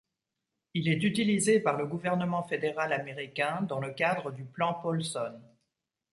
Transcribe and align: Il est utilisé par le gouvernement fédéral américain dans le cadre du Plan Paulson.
Il 0.73 0.89
est 0.89 1.03
utilisé 1.03 1.59
par 1.59 1.77
le 1.77 1.85
gouvernement 1.85 2.41
fédéral 2.41 2.91
américain 2.91 3.61
dans 3.61 3.79
le 3.79 3.91
cadre 3.93 4.31
du 4.31 4.43
Plan 4.45 4.73
Paulson. 4.81 5.39